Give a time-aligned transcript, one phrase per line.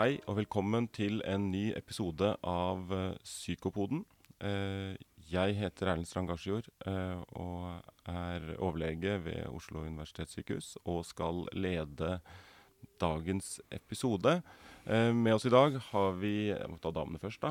[0.00, 3.98] Hei og velkommen til en ny episode av eh, Psykopoden.
[4.40, 4.94] Eh,
[5.28, 12.14] jeg heter Erlend Strand Garsjord eh, og er overlege ved Oslo universitetssykehus og skal lede
[13.02, 14.38] dagens episode.
[14.88, 17.50] Med oss i dag har vi jeg må ta damene først da,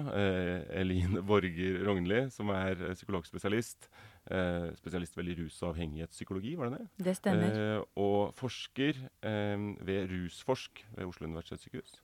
[0.73, 3.85] Eline Borger Rognli, som er psykologspesialist.
[4.29, 7.05] Eh, spesialist vel i rus- og avhengighetspsykologi, var det det?
[7.05, 7.55] Det stemmer.
[7.55, 11.95] Eh, og forsker eh, ved Rusforsk ved Oslo universitetssykehus.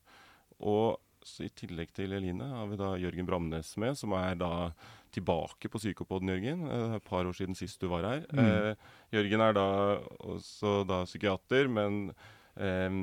[0.60, 4.70] Og så I tillegg til Eline har vi da Jørgen Bramnes med, som er da
[5.16, 6.68] tilbake på Psykopoden, Jørgen.
[6.70, 8.26] Eh, Et par år siden sist du var her.
[8.30, 8.44] Mm.
[8.46, 8.76] Eh,
[9.16, 9.68] Jørgen er da
[10.22, 12.14] også da psykiater, men
[12.56, 13.00] eh,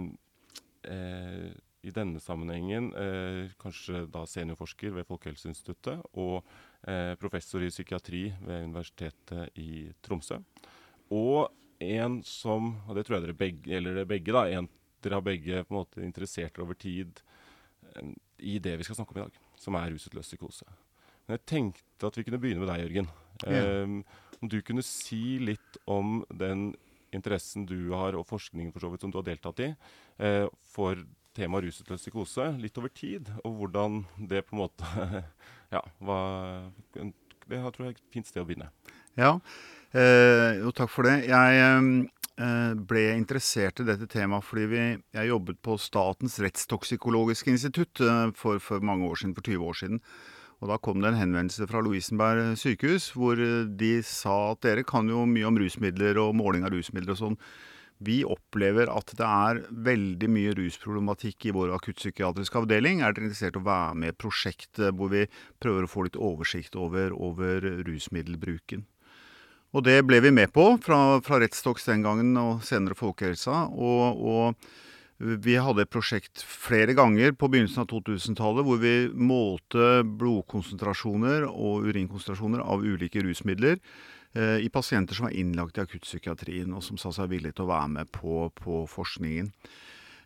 [0.87, 1.49] eh,
[1.83, 6.45] i denne sammenhengen eh, kanskje da seniorforsker ved Folkehelseinstituttet og
[6.87, 10.39] eh, professor i psykiatri ved Universitetet i Tromsø.
[11.11, 11.51] Og
[11.83, 14.71] en som, og det tror jeg dere begge, eller dere begge, da, en
[15.03, 17.19] dere har begge på en måte interessert over tid
[18.39, 20.67] i det vi skal snakke om i dag, som er rusutløst psykose.
[21.27, 23.11] Men jeg tenkte at vi kunne begynne med deg, Jørgen.
[23.47, 23.61] Ja.
[23.63, 26.73] Eh, om du kunne si litt om den
[27.15, 29.69] interessen du har, og forskningen for så vidt som du har deltatt i,
[30.23, 30.99] uh, for
[31.37, 35.23] temaet rusutløst psykose litt over tid, og hvordan det på en måte
[35.73, 36.19] Ja, hva
[36.93, 38.69] Det tror jeg er et fint sted å begynne.
[39.19, 41.23] Ja, uh, jo takk for det.
[41.29, 41.89] Jeg eh,
[42.89, 48.63] ble interessert i dette temaet fordi vi, jeg jobbet på Statens rettstoksikologiske institutt eh, for,
[48.63, 50.01] for mange år siden, for 20 år siden.
[50.63, 54.87] Og da kom det en henvendelse fra Lovisenberg sykehus hvor eh, de sa at dere
[54.87, 57.39] kan jo mye om rusmidler og måling av rusmidler og sånn.
[58.03, 63.03] Vi opplever at det er veldig mye rusproblematikk i vår akuttpsykiatriske avdeling.
[63.03, 65.27] Er dere interessert i å være med i prosjektet eh, hvor vi
[65.63, 68.87] prøver å få litt oversikt over, over rusmiddelbruken?
[69.73, 73.67] Og det ble vi med på fra, fra Rettstoks den gangen og senere Folkehelsa.
[73.73, 74.67] Og, og
[75.23, 81.87] vi hadde et prosjekt flere ganger på begynnelsen av 2000-tallet hvor vi målte blodkonsentrasjoner og
[81.89, 87.15] urinkonsentrasjoner av ulike rusmidler eh, i pasienter som var innlagt i akuttpsykiatrien, og som sa
[87.15, 89.53] seg villige til å være med på, på forskningen.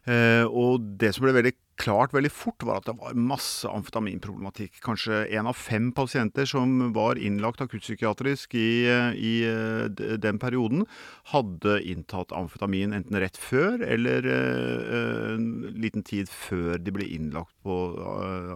[0.06, 4.78] Eh, og det som ble veldig klart veldig fort, var at det var masse amfetaminproblematikk.
[4.84, 8.87] Kanskje én av fem pasienter som var innlagt akuttpsykiatrisk i,
[9.19, 9.89] i eh,
[10.22, 10.87] den perioden,
[11.33, 17.53] hadde inntatt amfetamin enten rett før eller eh, en liten tid før de ble innlagt
[17.66, 17.77] på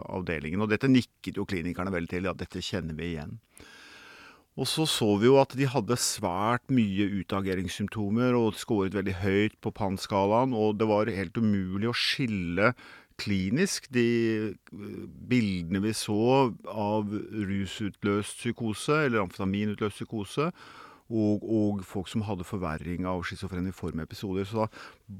[0.06, 0.62] avdelingen.
[0.62, 2.30] Og dette nikket jo klinikerne veldig til.
[2.30, 3.40] Ja, dette kjenner vi igjen.
[4.58, 9.54] Og så så vi jo at de hadde svært mye utageringssymptomer og skåret veldig høyt
[9.62, 12.72] på PAN-skalaen, og det var helt umulig å skille
[13.20, 14.08] klinisk de
[14.50, 15.00] eh,
[15.30, 20.50] bildene vi så av rusutløst psykose, eller amfetaminutløst psykose,
[21.10, 24.46] og, og folk som hadde forverring av schizofreniforme episoder.
[24.46, 24.68] Så da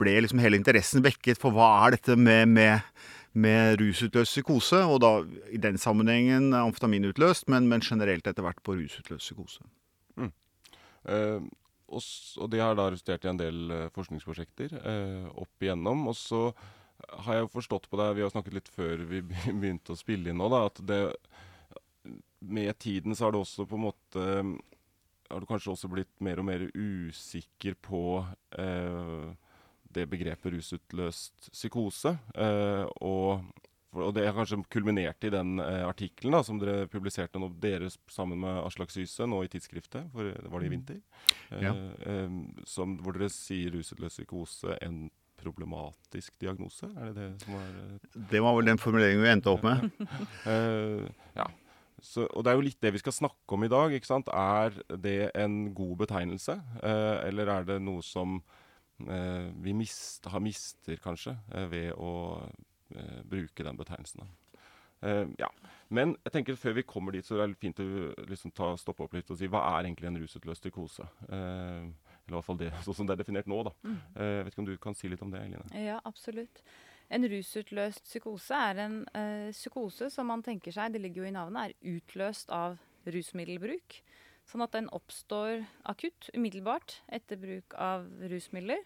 [0.00, 2.86] ble liksom hele interessen vekket for hva er dette med, med,
[3.32, 5.12] med rusutløst psykose, og da
[5.54, 9.62] i den sammenhengen amfetaminutløst, men, men generelt etter hvert på rusutløst psykose.
[11.08, 11.40] Eh,
[11.90, 12.02] og,
[12.38, 16.06] og det har da resultert i en del eh, forskningsprosjekter eh, opp igjennom.
[16.10, 16.42] Og så
[17.24, 19.22] har jeg jo forstått på deg, vi har snakket litt før vi
[19.60, 21.00] begynte å spille inn nå, da, at det
[22.40, 24.22] med tiden så har det også på en måte
[25.28, 28.22] Har du kanskje også blitt mer og mer usikker på
[28.58, 29.26] eh,
[29.94, 32.12] det begrepet rusutløst psykose.
[32.34, 33.44] Eh, og,
[33.96, 38.38] og det har kanskje kulminert i den eh, artikkelen som dere publiserte nå, dere sammen
[38.44, 41.00] med Aslak Syse nå i tidsskriftet, for det var det i vinter,
[41.50, 41.72] eh, Ja.
[42.06, 42.36] eh,
[42.70, 45.08] som, hvor dere sier rusutløst psykose en
[45.40, 46.84] problematisk diagnose?
[47.00, 49.88] Er det det som var Det var vel den formuleringen vi endte opp med.
[50.50, 51.46] Eh, ja.
[52.00, 53.92] Så, og det er jo litt det vi skal snakke om i dag.
[53.92, 54.28] ikke sant?
[54.32, 54.72] Er
[55.04, 58.38] det en god betegnelse, eh, eller er det noe som
[59.64, 62.12] vi mist, har mister, kanskje, eh, ved å
[62.94, 64.28] eh, bruke den betegnelsen?
[65.00, 65.48] Eh, ja.
[65.88, 67.86] Men jeg tenker før vi kommer dit, så er det fint å
[68.28, 71.06] liksom, ta, stoppe opp litt og si hva er egentlig en rusutløst psykose?
[71.26, 73.62] Eh, eller i hvert fall det, sånn som det er definert nå.
[73.66, 73.74] da.
[73.88, 75.66] Eh, vet ikke om du kan si litt om det, Eline?
[75.74, 76.62] Ja, absolutt.
[77.10, 81.34] En rusutløst psykose er en eh, psykose som man tenker seg, det ligger jo i
[81.34, 82.78] navnet, er utløst av
[83.10, 83.98] rusmiddelbruk.
[84.50, 88.82] Sånn at den oppstår akutt, umiddelbart, etter bruk av rusmidler.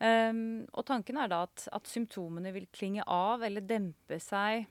[0.00, 4.68] Um, og tanken er da at, at symptomene vil klinge av eller dempe seg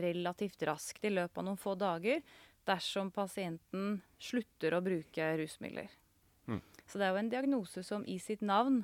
[0.00, 2.24] relativt raskt i løpet av noen få dager
[2.66, 5.92] dersom pasienten slutter å bruke rusmidler.
[6.50, 6.58] Mm.
[6.88, 8.82] Så det er jo en diagnose som i sitt navn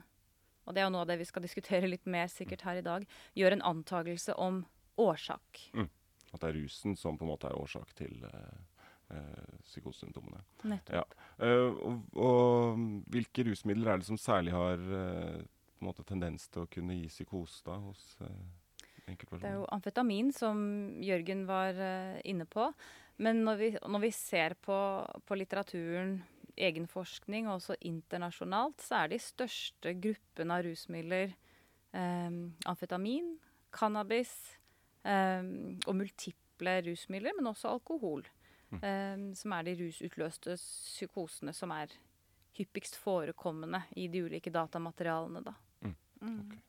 [0.62, 2.86] og det er jo noe av det vi skal diskutere litt mer sikkert her i
[2.86, 3.06] dag,
[3.38, 4.62] gjør en antakelse om
[5.00, 5.64] årsak.
[6.32, 8.60] At det er rusen som på en måte er årsak til eh,
[9.66, 10.42] psykosesymptomene.
[10.92, 11.04] Ja.
[11.38, 12.82] Eh, og, og
[13.12, 15.44] hvilke rusmidler er det som særlig har eh,
[15.82, 18.42] måte tendens til å kunne gi psykose da, hos eh,
[19.12, 20.58] Det er jo amfetamin, som
[21.02, 21.78] Jørgen var
[22.24, 22.68] inne på.
[23.22, 24.76] Men når vi, når vi ser på,
[25.26, 26.20] på, litteraturen,
[26.56, 31.32] egen forskning og også internasjonalt, så er de største gruppene av rusmidler
[31.96, 32.34] eh,
[32.68, 33.34] amfetamin,
[33.72, 34.32] cannabis
[35.08, 35.42] eh,
[35.86, 38.24] og multiple rusmidler, men også alkohol.
[38.72, 39.28] Mm.
[39.36, 41.92] Som er de rusutløste psykosene som er
[42.56, 45.44] hyppigst forekommende i de ulike datamaterialene.
[45.44, 45.54] Da.
[45.84, 45.96] Mm.
[46.22, 46.36] Mm.
[46.46, 46.62] Okay.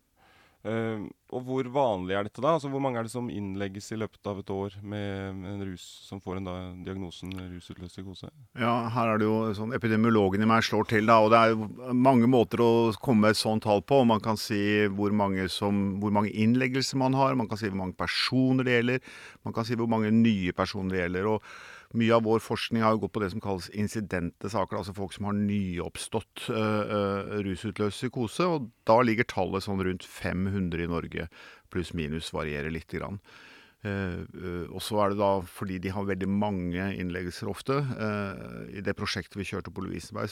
[0.63, 2.53] Uh, og hvor vanlig er dette, da?
[2.55, 5.83] Altså Hvor mange er det som innlegges i løpet av et år med en rus
[6.05, 6.53] som får en da,
[6.85, 8.29] diagnosen rusutløst psykose?
[8.55, 11.19] Ja, her er det jo sånn epidemiologen i meg slår til, da.
[11.19, 11.67] Og det er jo
[11.99, 14.05] mange måter å komme med et sånt tall på.
[14.07, 17.81] Man kan si hvor mange, som, hvor mange innleggelser man har, man kan si hvor
[17.83, 19.13] mange personer det gjelder,
[19.43, 21.31] man kan si hvor mange nye personer det gjelder.
[21.35, 21.53] og
[21.99, 25.13] mye av vår forskning har jo gått på det som kalles incidente saker, altså folk
[25.13, 28.47] som har nyoppstått uh, uh, rusutløst psykose.
[28.49, 31.27] og Da ligger tallet sånn rundt 500 i Norge,
[31.73, 33.21] pluss-minus varierer lite grann.
[33.83, 37.81] Uh, uh, og så er det da fordi de har veldig mange innleggelser ofte.
[37.83, 40.31] Uh, I det prosjektet vi kjørte på Lovisenberg,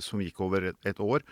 [0.00, 1.26] som gikk over et, et, år,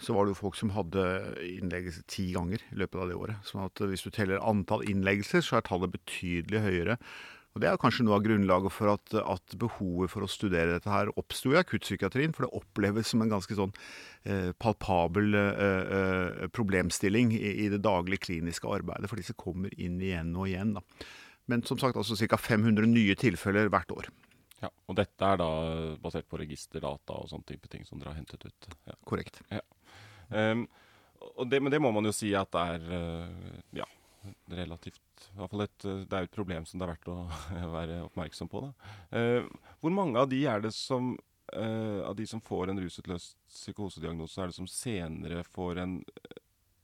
[0.00, 1.02] så var det jo folk som hadde
[1.44, 3.48] innleggelse ti ganger i løpet av det året.
[3.48, 7.00] sånn at hvis du teller antall innleggelser, så er tallet betydelig høyere.
[7.50, 10.90] Og Det er kanskje noe av grunnlaget for at, at behovet for å studere dette
[10.92, 12.34] her oppsto i akuttpsykiatrien.
[12.36, 13.72] For det oppleves som en ganske sånn
[14.22, 15.64] eh, palpabel eh,
[15.98, 19.10] eh, problemstilling i, i, det daglige kliniske arbeidet.
[19.10, 20.76] For disse kommer inn igjen og igjen.
[20.78, 20.84] Da.
[21.50, 22.38] Men som sagt altså ca.
[22.38, 24.12] 500 nye tilfeller hvert år.
[24.60, 25.50] Ja, Og dette er da
[26.02, 28.74] basert på registerdata og sånne type ting som dere har hentet ut?
[28.86, 28.94] Ja.
[29.08, 29.40] Korrekt.
[29.50, 29.62] Ja.
[30.30, 30.68] Um,
[31.50, 33.88] det, men det må man jo si at det er uh, ja,
[34.50, 37.18] relativt i hvert fall et, Det er jo et problem som det er verdt å
[37.76, 38.62] være oppmerksom på.
[39.16, 39.46] Eh,
[39.80, 41.14] hvor mange av de er det som
[41.54, 45.96] eh, av de som får en rusutløst psykosediagnose, er det som senere får en,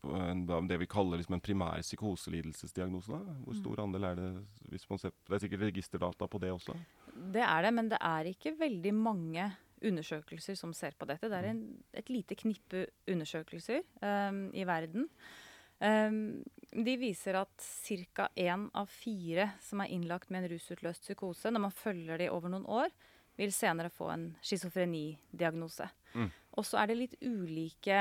[0.07, 3.21] en det vi kaller liksom en primær psykoselidelsesdiagnose?
[3.21, 3.37] Da?
[3.45, 4.31] Hvor stor andel er det?
[4.71, 6.77] hvis man ser, Det er sikkert registerdata på det også?
[7.33, 9.51] Det er det, men det er ikke veldig mange
[9.85, 11.29] undersøkelser som ser på dette.
[11.29, 15.09] Det er en, et lite knippe undersøkelser um, i verden.
[15.79, 17.67] Um, de viser at
[18.15, 18.29] ca.
[18.35, 22.53] én av fire som er innlagt med en rusutløst psykose, når man følger de over
[22.53, 22.91] noen år,
[23.37, 25.89] vil senere få en schizofrenidiagnose.
[26.15, 26.31] Mm.
[26.57, 27.99] Og så er det litt ulike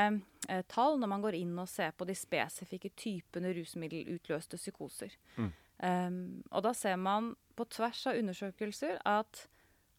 [0.47, 5.17] eh, tall når man går inn og ser på de spesifikke typene rusmiddelutløste psykoser.
[5.35, 5.51] Mm.
[5.75, 6.19] Um,
[6.55, 9.43] og da ser man på tvers av undersøkelser at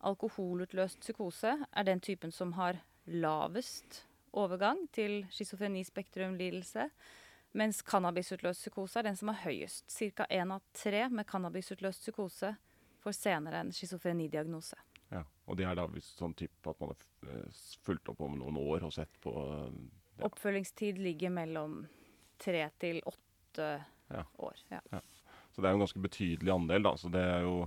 [0.09, 4.07] alkoholutløst psykose er den typen som har lavest
[4.37, 6.89] overgang til schizofrenispektrumlidelse.
[7.57, 9.87] Mens cannabisutløst psykose er den som er høyest.
[9.89, 10.27] Ca.
[10.29, 12.53] én av tre med cannabisutløst psykose
[13.01, 14.77] får senere en schizofrenidiagnose.
[15.15, 18.59] Ja, og det er da sånn type at man har eh, fulgt opp om noen
[18.61, 20.25] år og sett på ja.
[20.27, 21.85] Oppfølgingstid ligger mellom
[22.41, 23.69] tre til åtte
[24.13, 24.25] ja.
[24.37, 24.63] år.
[24.73, 24.81] Ja.
[24.93, 25.01] ja.
[25.53, 26.95] Så det er jo en ganske betydelig andel, da.
[27.01, 27.61] Så det er jo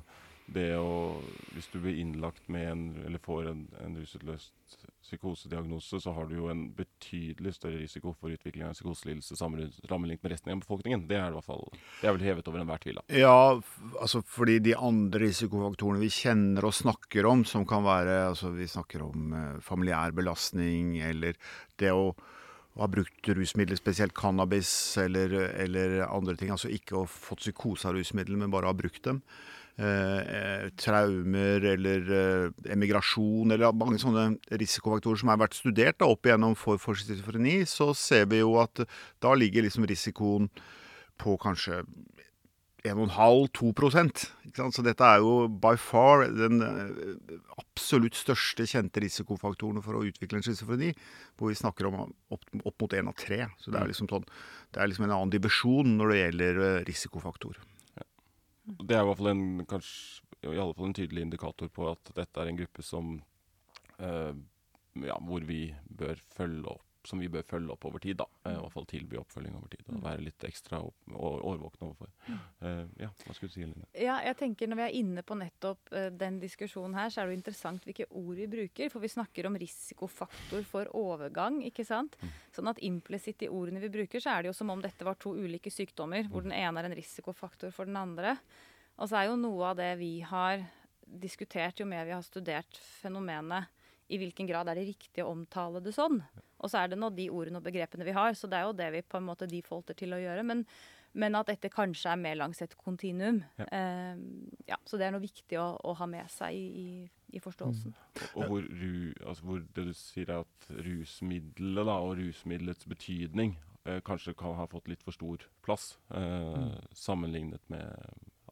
[0.53, 1.19] det å
[1.53, 4.53] Hvis du blir innlagt med en, eller får en, en rusutløst
[5.03, 10.23] psykosediagnose, så har du jo en betydelig større risiko for utvikling av en psykoselidelse sammenlignet
[10.23, 11.07] med resten av befolkningen.
[11.09, 11.65] Det er, i hvert fall,
[11.99, 13.01] det er vel hevet over enhver tvil.
[13.17, 13.57] Ja,
[13.99, 18.67] altså fordi de andre risikofaktorene vi kjenner og snakker om, som kan være altså Vi
[18.69, 21.39] snakker om eh, familiær belastning eller
[21.79, 22.11] det å
[22.79, 24.71] ha brukt rusmidler, spesielt cannabis
[25.01, 26.51] eller, eller andre ting.
[26.53, 29.21] Altså ikke å fått psykose av rusmidler, men bare ha brukt dem.
[29.79, 36.27] Eh, traumer eller eh, emigrasjon eller mange sånne risikofaktorer som har vært studert da, opp
[36.27, 38.83] igjennom for, for så ser vi jo at
[39.23, 40.49] da ligger liksom risikoen
[41.19, 41.85] på kanskje
[42.87, 50.03] 1,5-2% Så dette er jo by far den eh, absolutt største kjente risikofaktoren for å
[50.07, 50.93] utvikle en schizofreni.
[51.39, 53.45] Hvor vi snakker om opp, opp mot én av tre.
[53.59, 53.91] Så det er, mm.
[53.91, 54.27] liksom sånn,
[54.75, 57.59] det er liksom en annen divisjon når det gjelder risikofaktor.
[58.69, 62.11] Det er i hvert fall en, kanskje, i alle fall en tydelig indikator på at
[62.15, 63.15] dette er en gruppe som
[63.99, 64.33] uh,
[65.03, 65.63] ja, hvor vi
[65.99, 68.19] bør følge opp som vi bør følge opp over tid.
[68.21, 69.83] da, uh, I hvert fall tilby oppfølging over tid.
[69.87, 70.03] og mm.
[70.05, 72.11] Være litt ekstra årvåkne overfor.
[72.29, 73.89] Uh, ja, hva skulle du si, Line?
[73.97, 77.35] Ja, jeg tenker Når vi er inne på nettopp den diskusjonen her, så er det
[77.35, 78.93] jo interessant hvilke ord vi bruker.
[78.93, 81.61] For vi snakker om risikofaktor for overgang.
[81.67, 82.17] ikke sant?
[82.21, 82.33] Mm.
[82.55, 85.19] Sånn at implisitt i ordene vi bruker, så er det jo som om dette var
[85.19, 86.29] to ulike sykdommer.
[86.29, 86.49] Hvor mm.
[86.49, 88.37] den ene er en risikofaktor for den andre.
[88.99, 90.65] Og så er jo noe av det vi har
[91.09, 93.69] diskutert jo mer vi har studert fenomenet,
[94.09, 96.19] i hvilken grad er det riktig å omtale det sånn.
[96.59, 98.77] Og så er det nå de ordene og begrepene vi har, så det er jo
[98.77, 100.43] det vi på en måte defaulter til å gjøre.
[100.47, 100.63] Men,
[101.19, 103.43] men at dette kanskje er mer langs et kontinuum.
[103.61, 103.69] Ja.
[103.77, 104.23] Eh,
[104.71, 106.89] ja, så det er noe viktig å, å ha med seg i,
[107.31, 107.93] i, forståelsen.
[107.93, 108.25] Mm.
[108.33, 113.55] Og, hvor, ru, altså hvor, det du sier er at rusmiddelet da, og rusmiddelets betydning
[113.85, 117.93] eh, kanskje kan ha fått litt for stor plass eh, sammenlignet med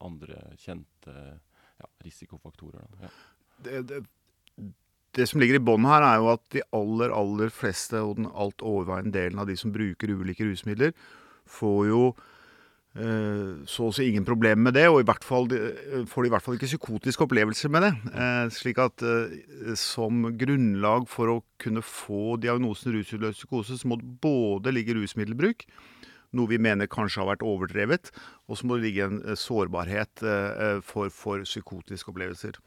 [0.06, 1.18] andre kjente
[1.82, 2.86] ja, risikofaktorer.
[2.86, 3.10] Da.
[3.10, 3.16] Ja.
[3.66, 4.04] Det, det,
[5.18, 8.30] det som ligger i bånn her, er jo at de aller, aller fleste og den
[8.34, 10.94] alt overveiende delen av de som bruker ulike rusmidler,
[11.50, 12.02] får jo
[12.98, 16.30] eh, så å si ingen problemer med det, og i hvert fall, de- får de
[16.30, 17.92] i hvert fall ikke psykotiske opplevelser med det.
[18.14, 24.00] Eh, slik at eh, som grunnlag for å kunne få diagnosen rusutløst psykose, så må
[24.02, 25.68] det både ligge rusmiddelbruk,
[26.36, 28.10] noe vi mener kanskje har vært overdrevet,
[28.52, 32.60] og så må det ligge en eh, sårbarhet eh, eh, for, for psykotiske opplevelser.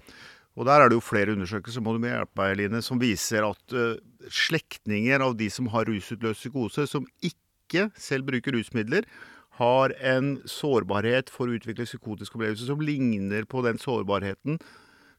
[0.61, 3.73] Og Der er det jo flere undersøkelser må du hjelpe meg, Eline, som viser at
[3.73, 3.97] uh,
[4.29, 9.09] slektninger av de som har rusutløst psykose, som ikke selv bruker rusmidler,
[9.57, 14.61] har en sårbarhet for å utvikle psykotiske opplevelser som ligner på den sårbarheten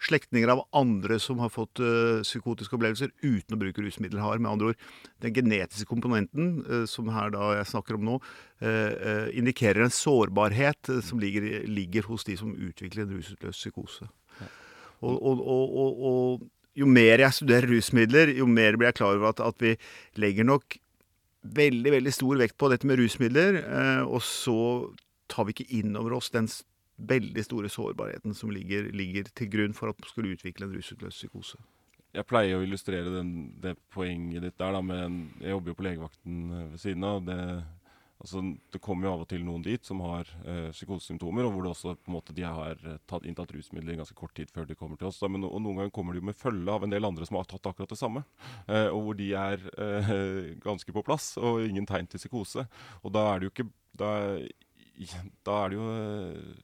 [0.01, 4.41] slektninger av andre som har fått uh, psykotiske opplevelser uten å bruke rusmidler, har.
[4.41, 4.88] Med andre ord,
[5.21, 8.21] den genetiske komponenten uh, som her da jeg snakker om nå,
[8.63, 14.10] uh, indikerer en sårbarhet som ligger, ligger hos de som utvikler en rusutløst psykose.
[15.01, 19.34] Og, og, og, og, jo mer jeg studerer rusmidler, jo mer blir jeg klar over
[19.34, 19.75] at, at vi
[20.22, 20.77] legger nok
[21.41, 24.60] veldig veldig stor vekt på dette med rusmidler, eh, og så
[25.31, 26.48] tar vi ikke inn over oss den
[27.01, 31.17] veldig store sårbarheten som ligger, ligger til grunn for at man skulle utvikle en rusutløst
[31.17, 31.60] psykose.
[32.12, 33.31] Jeg pleier å illustrere den,
[33.63, 37.24] det poenget ditt der da, med Jeg jobber jo på legevakten eh, ved siden av.
[37.27, 37.39] Det,
[38.21, 38.41] altså,
[38.73, 41.73] det kommer jo av og til noen dit som har eh, psykosesymptomer, og hvor det
[41.73, 44.69] også på en måte de har eh, tatt, inntatt rusmidler i ganske kort tid før
[44.69, 45.19] de kommer til oss.
[45.21, 47.39] Da, men, og noen ganger kommer de jo med følge av en del andre som
[47.39, 48.23] har tatt akkurat det samme.
[48.67, 50.11] Eh, og hvor de er eh,
[50.67, 52.67] ganske på plass, og ingen tegn til psykose.
[53.01, 54.09] Og da er det jo ikke Da,
[55.47, 56.61] da er det jo eh,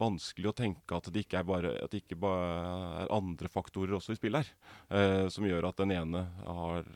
[0.00, 4.16] vanskelig å tenke at det ikke er bare det ikke bare er andre faktorer også
[4.16, 4.50] i spill her,
[4.90, 6.90] eh, som gjør at den ene har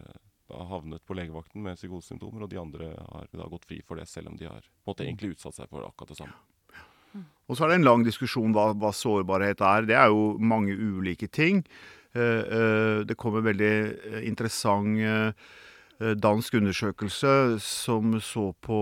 [0.50, 4.08] da havnet på legevakten med psykosesymptomer, og de andre har da gått fri for det,
[4.10, 6.36] selv om de har måtte egentlig utsatt seg for akkurat det samme.
[7.50, 9.88] Og så er det en lang diskusjon hva, hva sårbarhet er.
[9.88, 11.64] Det er jo mange ulike ting.
[12.14, 13.74] Eh, eh, det kom en veldig
[14.10, 14.98] eh, interessant
[16.00, 18.78] dansk undersøkelse som så på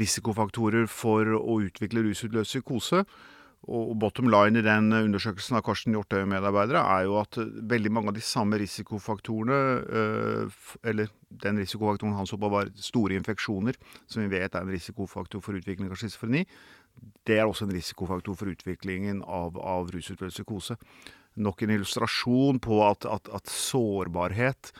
[0.00, 3.02] risikofaktorer for å utvikle rusutløst psykose.
[3.66, 7.48] Og bottom line i den undersøkelsen av Karsten Hjortøy og medarbeidere er jo at eh,
[7.72, 9.58] veldig mange av de samme risikofaktorene,
[10.00, 11.10] eh, eller
[11.42, 15.58] den risikofaktoren han så på var store infeksjoner, som vi vet er en risikofaktor for
[15.58, 16.44] utvikling av schizofreni,
[17.26, 20.78] det er også en risikofaktor for utviklingen av, av rusutløst psykose.
[21.42, 24.72] Nok en illustrasjon på at, at, at sårbarhet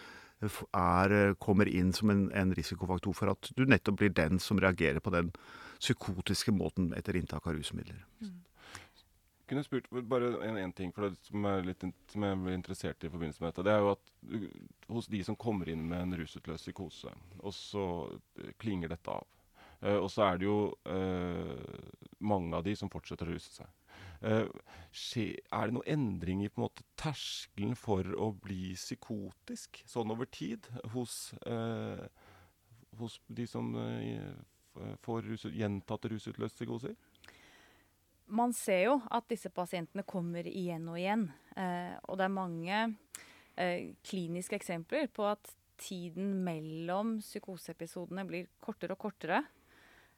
[0.46, 4.62] er, eh, kommer inn som en, en risikofaktor for at du nettopp blir den som
[4.62, 5.34] reagerer på den
[5.80, 8.04] psykotiske måten etter inntak av rusmidler.
[9.46, 13.06] Kunne spurt bare en, en ting det som, er litt, som jeg ble interessert i
[13.06, 13.64] i forbindelse med dette.
[13.68, 14.46] Det er jo at du,
[14.90, 17.86] hos de som kommer inn med en rusutløst psykose, og så
[18.42, 19.26] eh, klinger dette av.
[19.84, 21.90] Uh, og så er det jo eh,
[22.24, 23.70] mange av de som fortsetter å ruse seg.
[24.24, 24.48] Eh,
[24.96, 30.12] skje, er det noen endring i på en måte terskelen for å bli psykotisk sånn
[30.14, 32.06] over tid hos, eh,
[33.00, 34.32] hos de som eh,
[35.04, 36.96] får rus, gjentatte rusutløste psykoser?
[38.26, 41.28] Man ser jo at disse pasientene kommer igjen og igjen.
[41.56, 42.80] Eh, og det er mange
[43.54, 49.44] eh, kliniske eksempler på at tiden mellom psykoseepisodene blir kortere og kortere.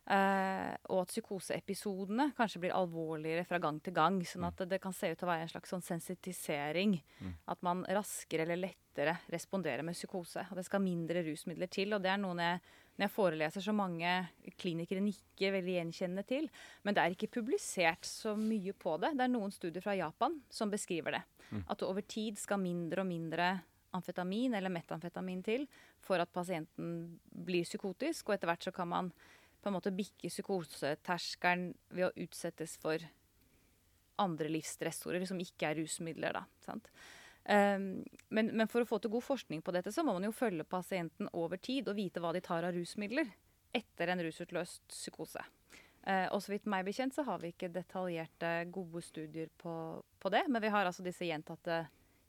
[0.08, 4.16] Eh, og at psykoseepisodene kanskje blir alvorligere fra gang til gang.
[4.24, 6.96] Sånn at det, det kan se ut til å være en slags sånn sensitisering.
[7.20, 7.34] Mm.
[7.52, 10.46] At man raskere eller lettere responderer med psykose.
[10.48, 11.92] Og det skal mindre rusmidler til.
[11.92, 12.62] Og det er noen jeg,
[12.98, 14.10] når jeg foreleser, så mange
[14.58, 16.48] klinikere nikker veldig gjenkjennende til.
[16.82, 19.12] Men det er ikke publisert så mye på det.
[19.14, 21.20] Det er noen studier fra Japan som beskriver det.
[21.52, 21.62] Mm.
[21.70, 23.52] At over tid skal mindre og mindre
[23.94, 25.68] amfetamin eller metamfetamin til
[26.04, 28.26] for at pasienten blir psykotisk.
[28.26, 29.12] Og etter hvert så kan man
[29.62, 33.06] på en måte bikke psykoseterskelen ved å utsettes for
[34.18, 36.34] andre livsstressorer som ikke er rusmidler.
[36.34, 36.90] da, sant?
[37.48, 40.34] Um, men, men for å få til god forskning på dette, så må man jo
[40.36, 43.30] følge pasienten over tid og vite hva de tar av rusmidler
[43.72, 45.40] etter en rusutløst psykose.
[46.04, 49.72] Uh, og så vidt meg bekjent så har vi ikke detaljerte, gode studier på,
[50.20, 50.44] på det.
[50.52, 51.86] Men vi har altså disse gjentatte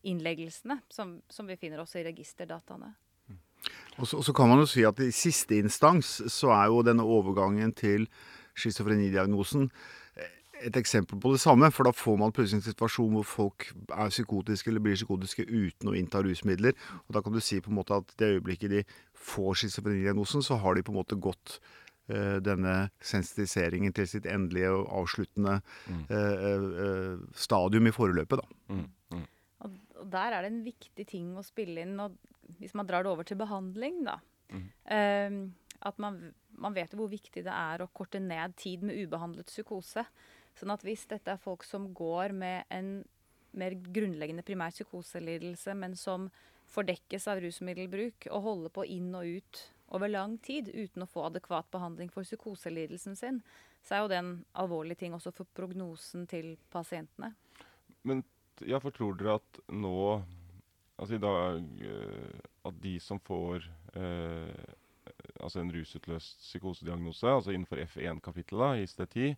[0.08, 2.94] innleggelsene som, som vi finner også i registerdataene.
[4.00, 6.84] Og så, og så kan man jo si at i siste instans så er jo
[6.88, 8.08] denne overgangen til
[8.60, 9.68] schizofrenidiagnosen
[10.66, 11.70] et eksempel på det samme.
[11.72, 15.92] For da får man plutselig en situasjon hvor folk er psykotiske eller blir psykotiske uten
[15.92, 16.74] å innta rusmidler.
[17.08, 20.58] Og da kan du si på en måte at det øyeblikket de får schizofrenidiagnosen, så
[20.62, 21.60] har de på en måte gått
[22.10, 26.06] eh, denne sensitiseringen til sitt endelige og avsluttende Mm.
[26.10, 26.48] eh,
[26.86, 28.40] eh, stadium i forløpet.
[28.42, 28.74] da.
[28.74, 28.88] Mm.
[29.14, 29.28] Mm.
[29.62, 32.00] Og, og der er det en viktig ting å spille inn.
[32.00, 32.18] Og
[32.60, 34.20] hvis man drar det over til behandling, da,
[34.90, 35.30] Eh,
[35.86, 36.16] at man,
[36.58, 40.02] man vet jo hvor viktig det er å korte ned tid med ubehandlet psykose.
[40.60, 43.00] Sånn at hvis dette er folk som går med en
[43.58, 46.28] mer grunnleggende primær psykoselidelse, men som
[46.70, 49.62] fordekkes av rusmiddelbruk og holder på inn og ut
[49.96, 53.40] over lang tid uten å få adekvat behandling for psykoselidelsen sin,
[53.82, 57.32] så er jo det en alvorlig ting også for prognosen til pasientene.
[58.04, 58.22] Men
[58.68, 60.22] ja, for tror dere at nå
[61.00, 63.64] Altså i dag eh, At de som får
[63.96, 64.74] eh,
[65.40, 69.36] altså en rusutløst psykosediagnose, altså innenfor F1-kapitlet i ICD-10,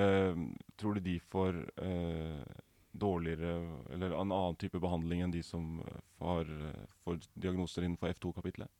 [0.00, 0.42] eh,
[0.80, 2.58] tror du de får eh,
[3.00, 3.54] dårligere
[3.94, 5.78] eller en annen type behandling enn de som
[6.20, 6.48] har,
[7.04, 8.70] får diagnoser innenfor F2-kapitlet?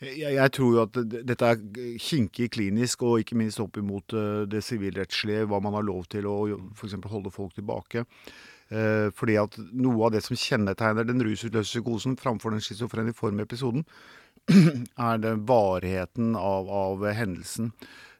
[0.00, 4.46] Jeg, jeg, tror jo at dette er kinkig klinisk, og ikke minst opp imot uh,
[4.50, 6.38] det sivilrettslige, hva man har lov til å
[6.72, 6.96] f.eks.
[7.12, 8.06] holde folk tilbake.
[8.70, 13.82] Fordi at noe av det som kjennetegner den rusutløse psykosen framfor den schizofreniforme episoden,
[15.10, 17.72] er det varigheten av, av hendelsen.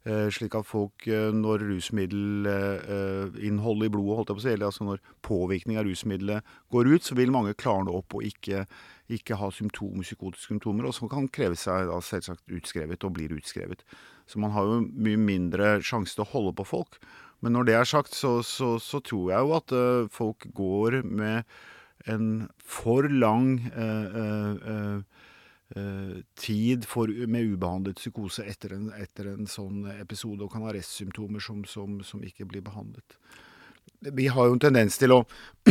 [0.08, 4.70] Uh, slik at folk, uh, når rusmiddelinnholdet i blodet, holdt jeg på å si, eller
[4.70, 6.40] altså når påvirkning av rusmiddelet
[6.72, 8.64] går ut, så vil mange klarne opp og ikke,
[9.12, 13.36] ikke ha symptomer, psykotiske symptomer, og så kan kreve seg da selvsagt utskrevet og blir
[13.36, 13.80] utskrevet.
[14.24, 16.96] Så man har jo mye mindre sjanse til å holde på folk.
[17.44, 19.68] Men når det er sagt, så, så, så tror jeg jo at
[20.16, 21.44] folk går med
[22.08, 24.98] en for lang eh, Eh,
[26.34, 31.42] tid for, med ubehandlet psykose etter en, etter en, sånn episode, og kan ha restsymptomer
[31.44, 33.18] som, som, som, ikke blir behandlet.
[34.02, 35.20] Vi har jo en tendens til å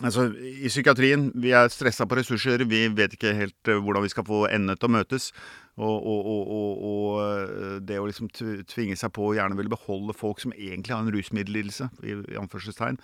[0.00, 2.64] Altså, I psykiatrien vi er stressa på ressurser.
[2.66, 5.28] Vi vet ikke helt uh, hvordan vi skal få endene til å møtes.
[5.76, 10.16] Og, og, og, og uh, det å liksom tvinge seg på å gjerne ville beholde
[10.16, 12.98] folk som egentlig har en rusmiddellidelse, i, i anførselstegn,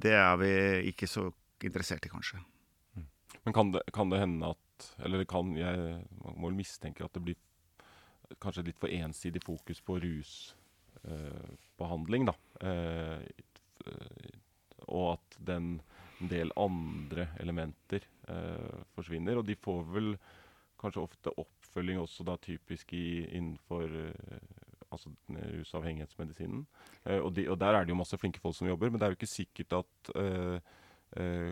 [0.00, 0.50] det er vi
[0.92, 1.28] ikke så
[1.66, 2.40] interessert i, kanskje.
[3.44, 4.60] Men kan det, kan det hende at
[5.04, 5.76] eller det kan Jeg
[6.20, 7.38] må vel mistenke at det blir
[8.40, 9.98] kanskje litt for ensidig fokus på
[11.04, 12.34] rusbehandling, eh, da.
[12.68, 13.20] Eh,
[14.90, 15.66] og at den
[16.20, 19.38] en del andre elementer eh, forsvinner.
[19.40, 20.10] Og de får vel
[20.80, 24.40] kanskje ofte oppfølging også da typisk i, innenfor eh,
[24.90, 26.66] altså rusavhengighetsmedisinen.
[27.22, 29.12] Og, de, og, der er det jo masse flinke folk som jobber, men det er
[29.12, 30.58] jo ikke sikkert at Eh,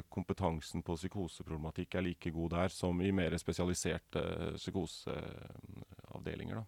[0.09, 6.62] kompetansen på psykoseproblematikk er like god der som i mer spesialiserte psykoseavdelinger.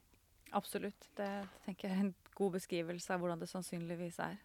[0.53, 1.09] Absolutt.
[1.17, 4.37] Det tenker jeg er en god beskrivelse av hvordan det sannsynligvis er.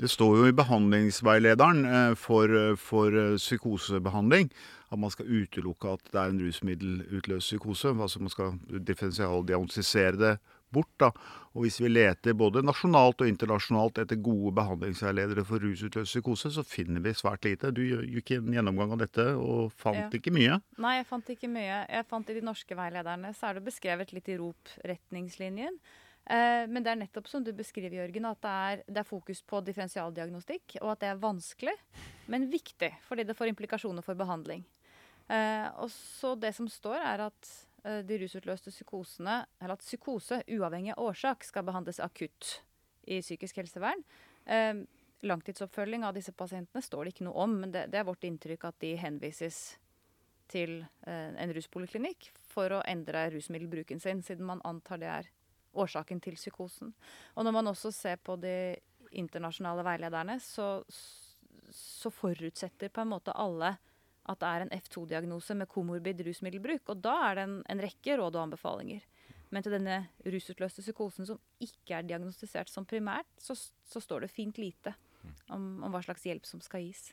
[0.00, 4.50] Det står jo i behandlingsveilederen eh, for, for, psykosebehandling
[4.94, 7.94] at man skal utelukke at det er en rusmiddelutløst psykose.
[7.94, 10.34] Altså man skal differensialdiagnostisere det
[10.74, 10.90] bort.
[11.00, 11.10] Da.
[11.54, 16.64] Og hvis vi leter både nasjonalt og internasjonalt etter gode behandlingsveiledere for rusutløst psykose, så
[16.66, 17.72] finner vi svært lite.
[17.74, 20.08] Du gikk en gjennomgang av dette og fant ja.
[20.18, 20.60] ikke mye?
[20.82, 21.82] Nei, jeg fant ikke mye.
[21.90, 25.78] Jeg fant I de norske veilederne så er det beskrevet litt i ROP-retningslinjen.
[26.24, 29.42] Eh, men det er nettopp som du beskriver, Jørgen, at det er, det er, fokus
[29.44, 31.76] på differensialdiagnostikk, og at det er vanskelig,
[32.32, 34.64] men viktig, fordi det får implikasjoner for behandling.
[35.28, 37.52] Eh, og så Det som står, er at
[37.84, 42.60] Eh, de rusutløste psykosene, eller at psykose, uavhengig av årsak, skal behandles akutt
[43.04, 44.04] i psykisk helsevern.
[45.24, 48.66] Langtidsoppfølging av disse pasientene står det ikke noe om, men det, det er vårt inntrykk
[48.68, 49.78] at de henvises
[50.52, 55.30] til en ruspoliklinikk for å endre rusmiddelbruken sin, siden man antar det er
[55.74, 56.92] årsaken til psykosen.
[57.34, 58.76] Og når man også ser på de
[59.14, 60.82] internasjonale veilederne, så,
[61.70, 63.76] så forutsetter på en måte alle
[64.24, 66.88] at det er en F2-diagnose med komorbid rusmiddelbruk.
[66.88, 69.04] Og da er det en, en, rekke råd og anbefalinger.
[69.52, 74.32] Men til denne rusutløste psykosen som ikke er diagnostisert som primært, så, så står det
[74.32, 74.94] fint lite
[75.52, 77.12] om, om, hva slags hjelp som skal gis.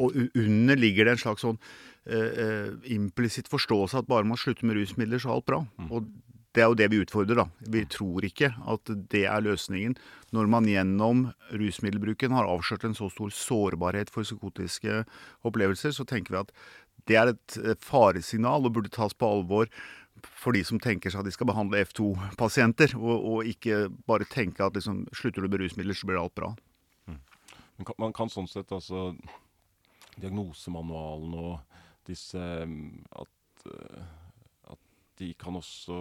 [0.00, 4.80] Og under ligger det en slags sånn uh, implisitt forståelse at bare man slutter med
[4.80, 5.60] rusmidler, så er alt bra.
[5.76, 5.92] Mm.
[5.92, 6.08] Og
[6.56, 7.36] det er jo det vi utfordrer.
[7.36, 7.46] da.
[7.60, 9.96] Vi tror ikke at det er løsningen.
[10.32, 15.04] Når man gjennom rusmiddelbruken har avslørt en så stor sårbarhet for psykotiske
[15.44, 16.52] opplevelser, så tenker vi at
[17.06, 19.70] det er et faresignal og burde tas på alvor
[20.24, 24.64] for de som tenker seg at de skal behandle F2-pasienter, og, og, ikke bare tenke
[24.64, 26.54] at liksom, slutter du med rusmidler, så blir alt bra.
[27.06, 27.20] Mm.
[27.76, 29.10] Man, kan, man kan sånn sett altså
[30.16, 34.06] Diagnosemanualen og disse at uh,
[35.18, 35.96] de kan også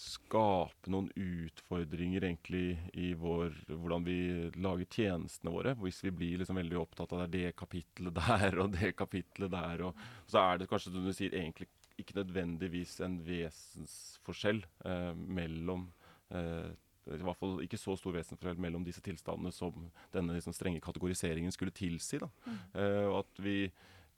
[0.00, 4.18] skape noen utfordringer egentlig i vår, hvordan vi
[4.56, 5.74] lager tjenestene våre.
[5.82, 9.84] Hvis vi blir liksom veldig opptatt av det, det kapitlet der og det kapitlet der.
[9.88, 11.68] Og, så er det kanskje, som du sier, egentlig
[12.00, 15.90] ikke nødvendigvis en vesensforskjell eh, mellom
[16.32, 16.70] eh,
[17.10, 21.52] i hvert fall ikke så stor vesensforskjell mellom disse tilstandene som denne liksom, strenge kategoriseringen
[21.52, 22.20] skulle tilsi.
[22.22, 22.28] Da.
[22.46, 22.58] Mm.
[22.72, 23.56] Eh, og at vi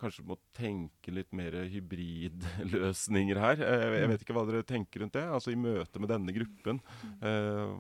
[0.03, 3.63] kanskje må tenke litt mer hybridløsninger her.
[3.63, 6.83] Eh, jeg vet ikke hva dere tenker rundt det, altså i møte med denne gruppen.
[7.23, 7.75] Eh,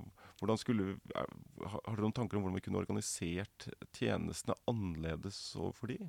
[0.59, 6.01] skulle, har dere noen tanker om hvordan vi kunne organisert tjenestene annerledes overfor de?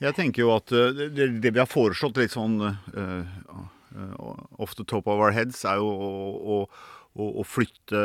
[0.00, 1.10] Jeg tenker jo at det,
[1.42, 3.32] det vi har foreslått litt sånn uh,
[4.56, 6.60] off the top of our heads, er jo å,
[7.12, 8.00] å, å flytte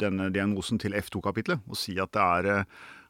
[0.00, 1.66] denne diagnosen til F2-kapitlet.
[1.68, 2.64] Og si at det er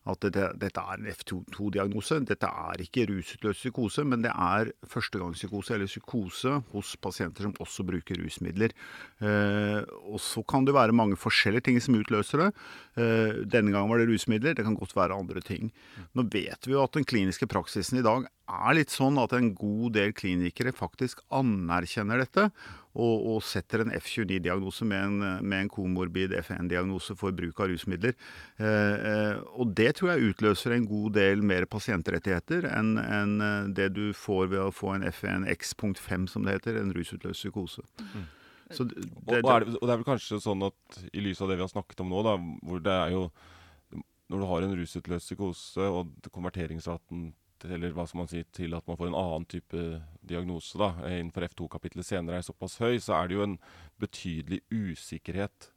[0.08, 2.20] at dette, dette er en F2-diagnose.
[2.28, 7.86] Dette er ikke rusutløst psykose, men det er førstegangspsykose eller psykose hos pasienter som også
[7.88, 8.74] bruker rusmidler.
[9.20, 12.50] Eh, og så kan det være mange forskjellige ting som utløser det.
[12.98, 15.72] Eh, denne gangen var det rusmidler, det kan godt være andre ting.
[16.16, 19.50] Nå vet vi jo at den kliniske praksisen i dag er litt sånn at en
[19.56, 22.48] god del klinikere faktisk anerkjenner dette
[22.98, 28.16] og, og setter en F29-diagnose med, med, en komorbid FN-diagnose for bruk av rusmidler.
[28.56, 33.70] Eh, eh, og det tror jeg utløser en god del mer pasientrettigheter enn en eh,
[33.76, 37.84] det du får ved å få en FN X.5, som det heter, en rusutløst psykose.
[38.00, 38.26] Mm.
[38.68, 41.38] Det, det, og, og, er det, og, det, er vel kanskje sånn at i lys
[41.40, 42.34] av det vi har snakket om nå, da,
[42.68, 43.28] hvor det er jo
[44.28, 47.30] Når du har en rusutløst psykose, og konverteringsraten
[47.66, 49.86] eller hva skal man si, til at man får en annen type
[50.28, 53.58] diagnose da, innenfor F2-kapitlet senere er såpass høy, så er det jo en
[53.98, 55.72] betydelig usikkerhet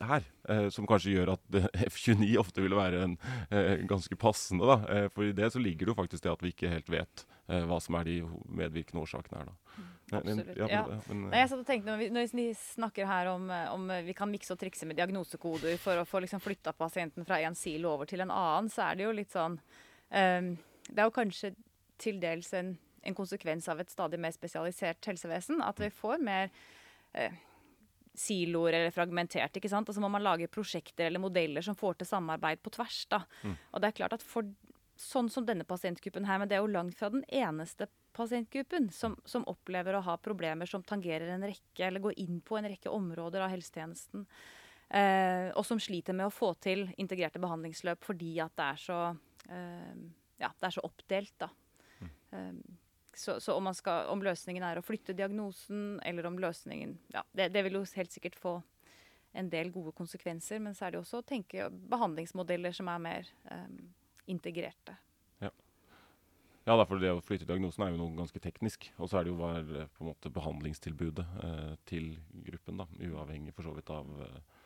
[0.00, 1.58] her, eh, som kanskje gjør at
[1.90, 3.16] F29 ofte vil være en,
[3.50, 4.66] eh, ganske passende.
[4.66, 6.90] da, eh, For i det så ligger det jo faktisk det at vi ikke helt
[6.90, 8.16] vet eh, hva som er de
[8.48, 9.52] medvirkende årsakene her.
[9.52, 9.86] da.
[10.12, 10.56] Absolutt.
[10.56, 10.82] Ja, ja.
[11.08, 14.16] Men, Nei, jeg satt og tenkte, når vi, når vi snakker her om, om, vi
[14.16, 17.94] kan mikse og trikse med diagnosekoder for å få liksom flytta pasienten fra en silo
[17.94, 20.52] over til en annen, så er det jo litt sånn um,
[20.88, 21.52] det er jo kanskje
[22.02, 25.62] til dels en, en, konsekvens av et stadig mer spesialisert helsevesen.
[25.62, 26.50] At vi får mer
[27.14, 27.38] eh,
[28.18, 29.56] siloer eller fragmentert.
[29.56, 29.88] ikke sant?
[29.88, 33.04] Og så må man lage prosjekter eller modeller som får til samarbeid på tvers.
[33.12, 33.22] da.
[33.42, 33.56] Mm.
[33.70, 34.48] Og det er klart at for
[35.02, 39.16] sånn som denne pasientgruppen her, men det er jo langt fra den eneste pasientgruppen som,
[39.24, 42.92] som, opplever å ha problemer som tangerer en rekke, eller går inn på en rekke
[42.92, 44.26] områder av helsetjenesten.
[44.92, 48.98] Eh, og som sliter med å få til integrerte behandlingsløp fordi at det er så
[49.48, 50.02] eh,
[50.42, 51.48] ja, det er så oppdelt, da.
[52.02, 52.12] Mm.
[52.32, 52.62] Um,
[53.14, 57.50] så, så om, skal, om, løsningen er å flytte diagnosen, eller om løsningen Ja, det,
[57.52, 58.54] det, vil jo helt sikkert få
[59.36, 63.28] en del gode konsekvenser, men så er det også å tenke behandlingsmodeller som er mer
[63.48, 63.76] um,
[64.32, 64.96] integrerte.
[65.40, 65.50] Ja.
[66.68, 68.90] ja, for det å flytte diagnosen er jo noe ganske teknisk.
[68.98, 72.12] Og så er det jo hva er på en måte behandlingstilbudet eh, til
[72.48, 74.60] gruppen, da, uavhengig for så vidt av eh,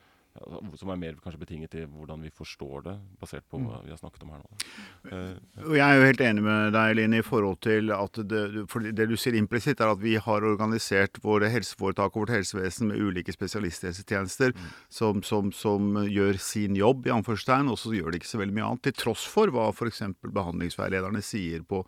[0.81, 3.85] som er mer kanskje betinget i hvordan vi forstår det, basert på hva mm.
[3.87, 4.61] vi har snakket om her nå.
[5.11, 8.87] Uh, jeg er jo helt enig med deg, Line, i forhold til at det, for
[8.87, 13.03] det du sier implisitt, er at vi har organisert våre helseforetak og vårt helsevesen med
[13.03, 14.67] ulike spesialisthelsetjenester mm.
[14.99, 18.57] som, som, som, gjør sin jobb, i anførstegn, og så gjør de ikke så veldig
[18.57, 18.85] mye annet.
[18.89, 20.05] Til tross for hva f.eks.
[20.27, 21.83] behandlingsveilederne sier på,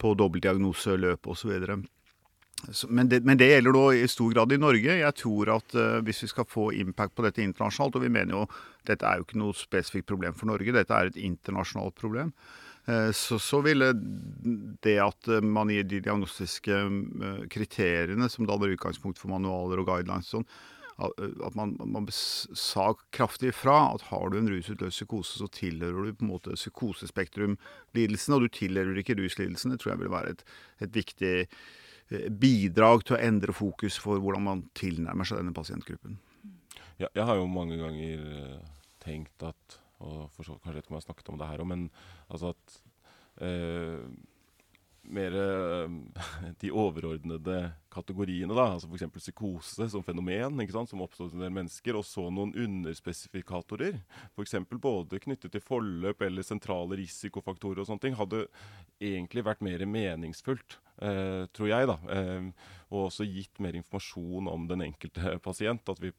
[0.00, 1.56] på dobbeltdiagnoseløp osv.
[2.88, 4.96] Men det, men det, gjelder da i stor grad i Norge.
[5.00, 8.36] Jeg tror at uh, hvis vi skal få impact på dette internasjonalt, og vi mener
[8.36, 8.46] jo
[8.88, 12.34] dette er jo ikke noe spesifikt problem for Norge, dette er et internasjonalt problem,
[12.88, 13.92] uh, så, så, ville
[14.84, 16.82] det at uh, man gir de diagnostiske
[17.52, 20.46] kriteriene som danner utgangspunkt for manualer og guidelines sånn,
[21.00, 26.18] at man, man, sa kraftig ifra at har du en rusutløst psykose, så tilhører du
[26.18, 29.72] på en måte psykosespektrumlidelsen, og du tilhører ikke ruslidelsen.
[29.72, 30.44] Det tror jeg vil være et,
[30.84, 31.79] et viktig Eh,
[32.10, 36.18] bidrag til å endre fokus for hvordan man tilnærmer seg denne pasientgruppen.
[37.00, 38.58] Ja, jeg har jo mange ganger uh,
[39.00, 41.68] tenkt at og for så, Kanskje ikke om jeg har snakket om det her òg,
[41.68, 41.86] men
[42.32, 42.76] altså at
[43.44, 44.04] eh,
[45.10, 45.92] mer uh,
[46.62, 47.58] de overordnede
[47.92, 49.08] kategoriene, da, altså f.eks.
[49.18, 53.98] psykose som fenomen, som oppstår en mennesker, og så noen underspesifikatorer,
[54.36, 54.56] f.eks.
[54.80, 58.46] både knyttet til forløp eller sentrale risikofaktorer og sånne ting, hadde
[59.00, 61.96] egentlig vært mer meningsfullt Eh, tror jeg, da.
[62.12, 62.48] Eh,
[62.90, 65.88] og også gitt mer informasjon om den enkelte pasient.
[65.88, 66.12] At vi,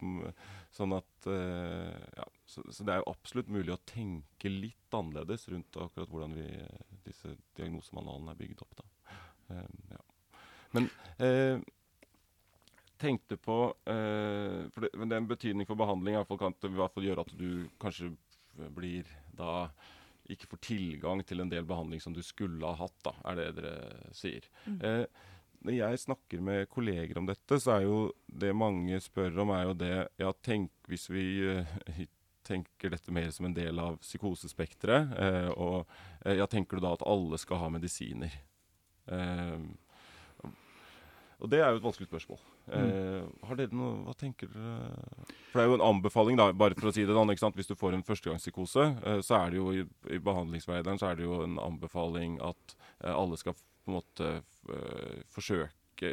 [0.73, 5.45] sånn at eh, ja, så, så, det er jo absolutt mulig å tenke litt annerledes
[5.53, 6.47] rundt akkurat hvordan vi,
[7.05, 8.81] disse diagnosemanualene er bygd opp.
[8.81, 8.89] da.
[9.91, 10.01] Ja.
[10.71, 10.85] Men
[13.01, 16.53] tenkte på uh, for det, det, er en betydning for behandling i hvert fall kan
[16.69, 18.11] i hvert fall gjøre at du kanskje
[18.77, 19.65] blir da
[20.33, 23.47] ikke får tilgang til en del behandling som du skulle ha hatt, da, er det
[23.59, 23.75] dere
[24.15, 24.47] sier.
[24.65, 24.79] Mm.
[24.87, 25.27] Eh,
[25.61, 29.67] når jeg snakker med kolleger om dette, så er jo det mange spør om, er
[29.69, 31.65] jo det Ja, tenk hvis vi uh,
[32.49, 35.77] tenker dette mer som en del av psykosespekteret, uh, og
[36.25, 38.33] uh, ja, tenker du da at alle skal ha medisiner?
[41.41, 42.37] og det er jo et vanskelig spørsmål.
[42.71, 44.77] Eh, har dere noe, Hva tenker dere
[45.51, 47.15] For det er jo en anbefaling, da, bare for å si det.
[47.15, 47.57] da, sant?
[47.59, 51.59] Hvis du får en førstegangspsykose, eh, så er det jo i, i behandlingsveilederen er en
[51.59, 54.33] anbefaling at eh, alle skal på en måte
[55.33, 55.71] forsøke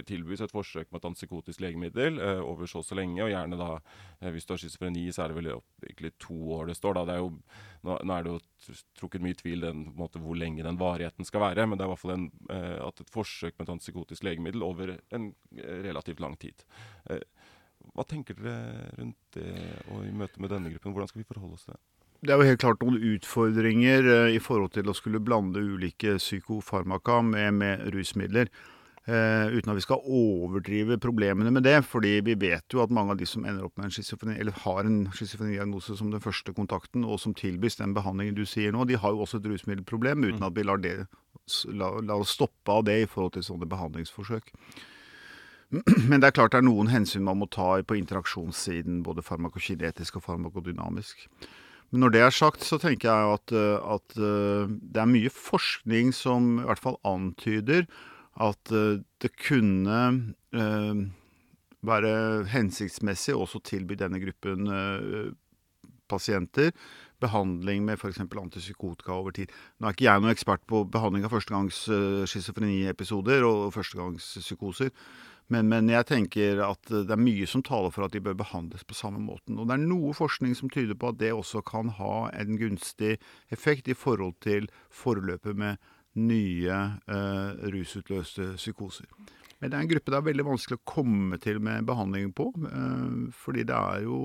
[0.08, 3.20] tilbys et forsøk med et antipsykotisk legemiddel eh, over så og så lenge.
[3.24, 3.70] Og gjerne da,
[4.20, 6.98] eh, hvis du har schizofreni, så er det vel egentlig to år det står.
[6.98, 7.04] da.
[7.08, 7.32] Det er jo,
[7.88, 11.46] nå, nå er det jo trukket mye tvil den, måte, hvor lenge den varigheten skal
[11.48, 14.26] være, men det er i hvert fall en, eh, at et forsøk med et antipsykotisk
[14.28, 16.66] legemiddel over en eh, relativt lang tid.
[17.94, 19.52] Hva tenker dere rundt det
[19.94, 20.92] og i møte med denne gruppen?
[20.92, 21.84] Hvordan skal vi forholde oss til det?
[22.18, 27.20] Det er jo helt klart noen utfordringer i forhold til å skulle blande ulike psykofarmaka
[27.22, 28.50] med, med rusmidler.
[29.08, 31.78] Eh, uten at vi skal overdrive problemene med det.
[31.84, 34.52] fordi vi vet jo at mange av de som ender opp med en schizofreni, eller
[34.52, 38.84] har en schizofrenidiagnose som den første kontakten, og som tilbys den behandlingen du sier nå,
[38.84, 41.06] de har jo også et rusmiddelproblem, uten at vi lar, det,
[41.72, 44.52] la, la oss stoppe av det i forhold til sånne behandlingsforsøk.
[46.10, 50.20] Men det er klart det er noen hensyn man må ta på interaksjonssiden, både farmakokinetisk
[50.20, 51.24] og farmakodynamisk.
[51.88, 55.32] Men når det er sagt, så tenker jeg at, eh, at eh, det er mye
[55.32, 57.88] forskning som i hvert fall antyder
[58.38, 59.98] at eh, det kunne
[60.54, 61.02] eh,
[61.88, 62.14] være
[62.52, 65.30] hensiktsmessig også tilby denne gruppen eh,
[66.08, 66.72] pasienter
[67.20, 68.20] behandling med f.eks.
[68.22, 69.50] antipsykotika over tid.
[69.78, 71.80] Nå er ikke jeg noen ekspert på behandling av førstegangs
[72.30, 74.92] schizofreniepisoder og førstegangspsykoser,
[75.50, 78.86] men, men jeg tenker at det er mye som taler for at de bør behandles
[78.86, 79.58] på samme måten.
[79.58, 83.16] Og det er noe forskning som tyder på at det også kan ha en gunstig
[83.50, 85.82] effekt i forhold til forløpet med
[86.18, 86.78] nye
[87.08, 89.06] eh, rusutløste psykoser.
[89.58, 92.50] Men det er en gruppe det er veldig vanskelig å komme til med behandling på,
[92.68, 94.20] eh, fordi det er jo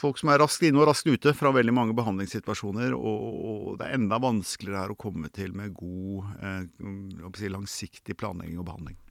[0.00, 3.88] folk som er raskt inne og raskt ute fra veldig mange behandlingssituasjoner, og, og det
[3.88, 9.02] er enda vanskeligere her å komme til med god, eh, langsiktig planlegging og behandling.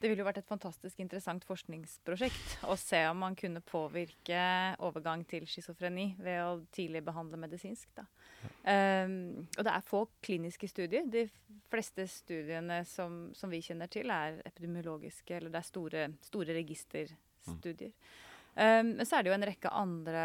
[0.00, 4.44] Det ville jo vært et fantastisk interessant forskningsprosjekt å se om man kunne påvirke
[4.80, 7.90] overgang til schizofreni ved å tidlig behandle medisinsk.
[7.98, 8.06] Da.
[8.60, 11.06] Um, og det er få kliniske studier.
[11.10, 11.26] De
[11.70, 17.94] fleste studiene som, som vi kjenner til, er epidemiologiske, eller det er store, store registerstudier.
[18.50, 20.22] Um, men så er det jo en rekke andre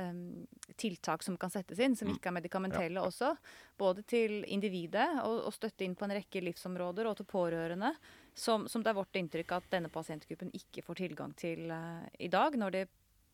[0.00, 0.46] um,
[0.80, 3.34] tiltak som kan settes inn, som ikke er medikamentelle også.
[3.78, 7.92] Både til individet og, og støtte inn på en rekke livsområder, og til pårørende.
[8.36, 12.32] Som, som det er vårt inntrykk at denne pasientgruppen ikke får tilgang til uh, i
[12.32, 12.86] dag, når de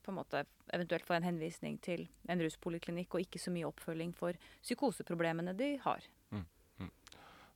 [0.02, 4.12] på en måte eventuelt får en henvisning til en ruspoliklinikk og ikke så mye oppfølging
[4.16, 6.04] for psykoseproblemene de har.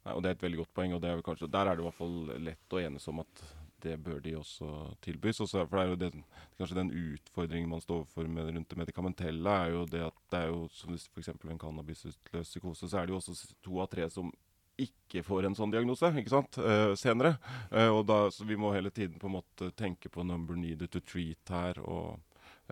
[0.07, 0.95] Nei, og Det er et veldig godt poeng.
[0.95, 3.43] og det er kanskje, Der er det i hvert fall lett å enes om at
[3.83, 5.41] det bør de også tilbys.
[5.41, 6.25] Også, for det er jo den,
[6.59, 10.39] kanskje den utfordringen man står overfor med, rundt det medikamentelle, er jo det at det
[10.39, 11.29] er jo, som f.eks.
[11.29, 14.33] en cannabisutløst psykose, så er det jo også to av tre som
[14.79, 17.37] ikke får en sånn diagnose ikke sant, uh, senere.
[17.73, 20.91] Uh, og da, så Vi må hele tiden på en måte tenke på number needed
[20.93, 21.81] to treat her.
[21.81, 22.21] og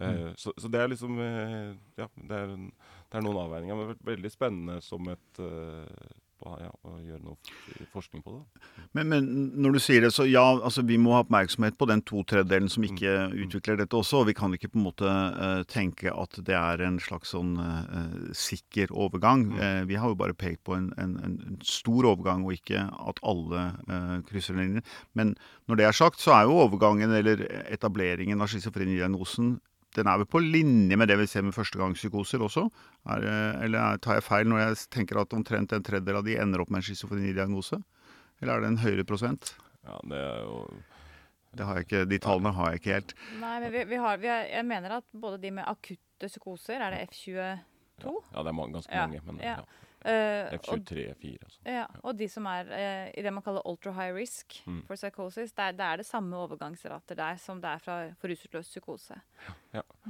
[0.00, 3.80] eh, så, så det er liksom eh, Ja, det er, det er noen avveininger.
[3.80, 6.12] Men veldig spennende som et eh,
[6.60, 8.62] ja, å gjøre noe forskning på det.
[8.96, 9.28] Men, men
[9.64, 12.70] når du sier det, så ja, altså vi må ha oppmerksomhet på den to tredjedelen
[12.72, 14.22] som ikke utvikler dette også.
[14.22, 17.56] Og vi kan ikke på en måte uh, tenke at det er en slags sånn
[17.58, 19.46] uh, sikker overgang.
[19.56, 23.20] Eh, vi har jo bare pekt på en, en, en stor overgang, og ikke at
[23.24, 23.66] alle
[24.28, 24.84] krysser linjen.
[25.16, 25.34] Men
[25.70, 29.56] når det er sagt, så er jo overgangen eller etableringen av schizofrenidiagnosen
[29.94, 32.66] den er vel på linje med det vi ser med førstegangspsykoser også?
[33.14, 33.26] Er,
[33.64, 36.60] eller er- tar jeg feil når jeg tenker at omtrent en tredjedel av de ender
[36.64, 37.78] opp med en schizofrenidiagnose?
[38.42, 39.54] Eller er det en høyere prosent?
[39.86, 40.58] Ja, det er jo
[41.54, 43.12] Det har jeg ikke, de tallene har jeg ikke helt.
[43.38, 46.82] Nei, men vi, vi har, vi har, jeg mener at både de med akutte psykoser,
[46.82, 47.36] er det F22?
[48.02, 49.20] Ja, det er mange, ganske Ja, mange.
[49.28, 49.60] Men ja.
[50.04, 50.12] Ja.
[50.12, 51.60] eh, og, F23, 4 altså.
[51.66, 54.82] ja, og de som er uh, i det man kaller ultra high risk Mm.
[54.86, 58.30] for psychosis, det er, det er det samme overgangsrater der som det er fra for
[58.32, 59.16] rusutløst psykose.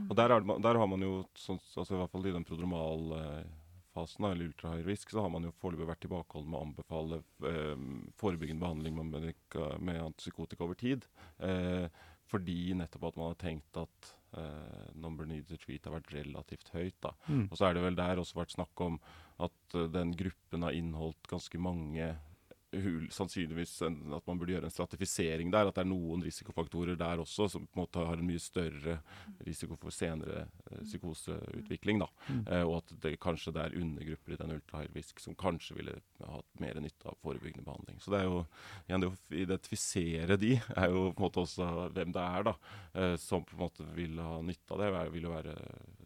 [0.09, 2.47] Og der, er det, der har man jo, sånn, altså i hvert fall i den
[2.47, 7.21] prodromalfasen, eller ultra high risk, så har man jo foreløpig vært tilbakeholden med å anbefale
[7.51, 7.87] eh,
[8.21, 9.31] forebyggende behandling med,
[9.81, 11.07] med antipsykotika over tid.
[11.39, 11.87] Eh,
[12.31, 16.71] fordi nettopp at man har tenkt at eh, number needed to treat har vært relativt
[16.75, 16.97] høyt.
[17.05, 17.15] da.
[17.29, 17.49] Mm.
[17.51, 19.01] Og så er det vel der også vært snakk om
[19.43, 22.13] at uh, den gruppen har inneholdt ganske mange
[22.83, 25.69] hul, sannsynligvis en, at man burde gjøre en stratifisering der.
[25.69, 28.99] At det er noen risikofaktorer der også som på en måte har en mye større
[29.47, 32.03] risiko for senere eh, psykoseutvikling.
[32.03, 32.09] da.
[32.31, 35.79] Eh, og at det kanskje det er undergrupper i den ultra high risk som kanskje
[35.79, 38.01] ville hatt mer nytte av forebyggende behandling.
[38.03, 38.45] Så det er jo
[38.89, 42.57] igjen det å identifisere de er jo på en måte også hvem det er da,
[42.95, 44.93] eh, som på en måte vil ha nytte av det.
[45.15, 45.59] vil jo være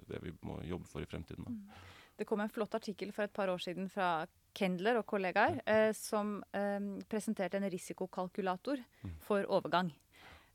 [0.09, 1.47] det vi må jobbe for i fremtiden.
[1.47, 1.85] da.
[2.19, 4.27] Det kom en flott artikkel for et par år siden fra
[4.59, 8.83] Kendler og kollegaer eh, som eh, presenterte en risikokalkulator
[9.23, 9.93] for overgang.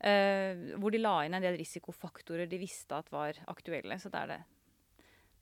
[0.04, 3.96] Eh, hvor de la inn en del risikofaktorer de visste at var aktuelle.
[4.02, 4.42] Så da er det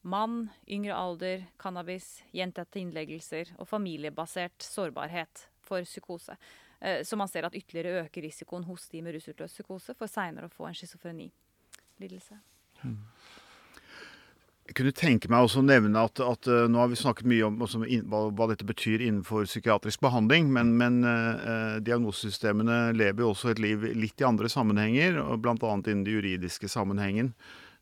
[0.02, 6.38] mann, yngre alder, cannabis, gjentatte innleggelser og familiebasert sårbarhet for psykose.
[6.82, 10.50] Eh, så man ser at ytterligere øker risikoen hos de med rusutløst psykose for seinere
[10.50, 12.42] å få en schizofrenilidelse.
[14.72, 17.44] Jeg kunne tenke meg også å nevne at, at uh, nå har vi snakket mye
[17.44, 23.34] om også, hva, hva, dette betyr innenfor psykiatrisk behandling, men, men eh, diagnosesystemene lever jo
[23.34, 25.58] også et liv litt i andre sammenhenger, bl.a.
[25.60, 27.34] innen den juridiske sammenhengen.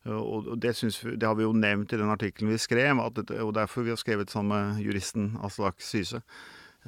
[0.02, 3.38] Uh, og det, vi, det, har vi jo nevnt i den artikkelen vi skrev, dette,
[3.46, 6.24] og derfor vi har skrevet sammen med juristen Aslak Syse,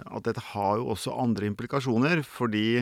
[0.01, 2.25] at dette har jo også andre implikasjoner.
[2.25, 2.81] fordi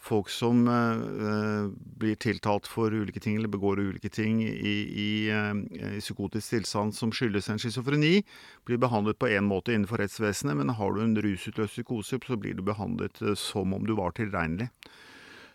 [0.00, 1.68] folk som uh,
[2.00, 5.52] blir tiltalt for ulike ting, eller begår ulike ting i, i, uh,
[5.96, 8.22] i psykotisk tilstand som skyldes en schizofreni,
[8.68, 12.56] blir behandlet på én måte innenfor rettsvesenet, men har du en rusutløst psykose, så blir
[12.56, 14.70] du behandlet uh, som om du var tilregnelig.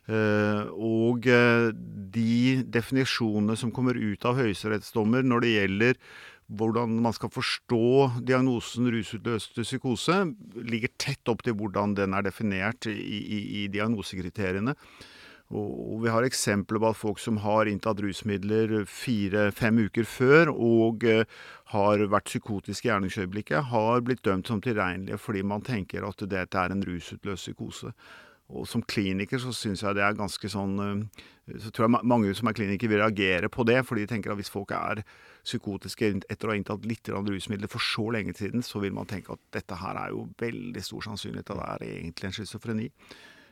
[0.06, 1.26] og
[2.14, 5.98] de definisjonene som kommer ut av høyesterettsdommer når det gjelder
[6.48, 10.22] hvordan man skal forstå diagnosen rusutløste psykose,
[10.62, 14.76] ligger tett opp til hvordan den er definert i, i, i diagnosekriteriene.
[15.54, 21.06] Og vi har eksempler på at folk som har inntatt rusmidler fire-fem uker før og
[21.06, 21.22] uh,
[21.70, 26.58] har vært psykotiske i gjerningsøyeblikket, har blitt dømt som tilregnelige fordi man tenker at dette
[26.58, 27.94] er en rusutløst psykose.
[28.54, 31.24] Og som kliniker så syns jeg det er ganske sånn uh,
[31.64, 34.38] Så tror jeg mange som er klinikere vil reagere på det, fordi de tenker at
[34.38, 35.02] hvis folk er
[35.46, 39.36] psykotiske etter å ha inntatt litt rusmidler for så lenge siden, så vil man tenke
[39.36, 42.88] at dette her er jo veldig stor sannsynlighet at det er egentlig en schizofreni.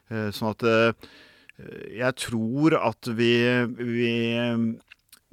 [0.10, 1.12] Eh, sånn at eh,
[2.00, 3.36] jeg tror at vi,
[3.78, 4.16] vi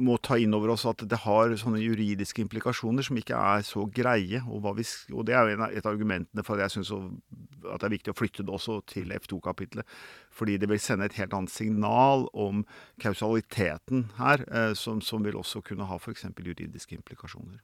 [0.01, 3.85] må ta inn over oss at det har sånne juridiske implikasjoner som ikke er så
[3.93, 4.43] greie.
[4.49, 6.93] Og, vi, og det er jo et av argumentene for at jeg syns
[7.61, 9.89] det er viktig å flytte det også til F2-kapitlet.
[10.35, 12.65] Fordi det vil sende et helt annet signal om
[13.03, 16.27] kausaliteten her, eh, som, som, vil også kunne ha f.eks.
[16.41, 17.61] juridiske implikasjoner.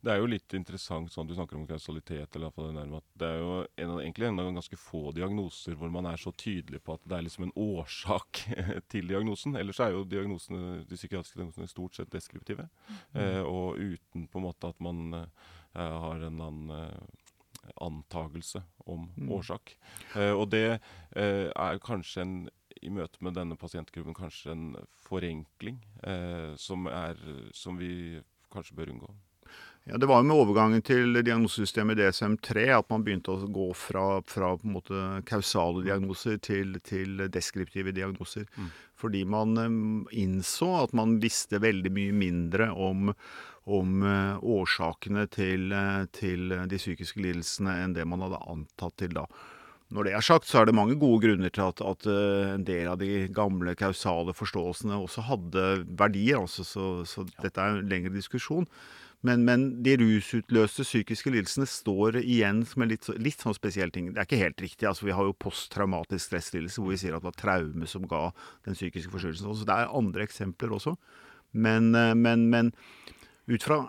[0.00, 2.36] Det er jo litt interessant sånn du snakker om kausalitet.
[2.36, 5.92] eller det, der, at det er jo en, egentlig en av ganske få diagnoser hvor
[5.92, 8.42] man er så tydelig på at det er liksom en årsak
[8.92, 9.56] til diagnosen.
[9.60, 12.68] Ellers er jo diagnosene, de psykiatriske diagnosene stort sett deskriptive.
[13.12, 13.20] Mm.
[13.20, 17.20] Eh, og uten på en måte at man eh, har en annen eh,
[17.76, 19.30] antagelse om mm.
[19.36, 19.76] årsak.
[20.16, 22.38] Eh, og det eh, er kanskje en
[22.80, 24.68] i møte med denne pasientgruppen kanskje en
[25.04, 27.18] forenkling eh, som, er,
[27.52, 29.10] som vi kanskje bør unngå.
[29.90, 34.20] Ja, Det var jo med overgangen til diagnosesystemet DSM-3 at man begynte å gå fra,
[34.22, 34.52] fra
[35.26, 38.46] kausale diagnoser til, til deskriptive diagnoser.
[38.54, 38.68] Mm.
[39.00, 43.10] Fordi man um, innså at man visste veldig mye mindre om,
[43.66, 49.18] om uh, årsakene til, uh, til, de psykiske lidelsene enn det man hadde antatt til
[49.18, 49.26] da.
[49.90, 52.86] Når det er sagt, så er det mange gode grunner til at, at en del
[52.92, 56.38] av de gamle kausale forståelsene også hadde verdier.
[56.38, 58.70] Altså, så, så dette er en lengre diskusjon.
[59.26, 64.08] Men, men, de rusutløste psykiske lidelsene står igjen som en litt, litt sånn spesiell ting.
[64.14, 64.88] Det er ikke helt riktig.
[64.88, 68.30] altså Vi har jo posttraumatisk stresslidelse hvor vi sier at det var traume som ga
[68.64, 69.50] den psykiske forstyrrelsen.
[69.52, 70.96] Så det er andre eksempler også.
[71.52, 72.72] Men, eh, men, men
[73.50, 73.82] ut fra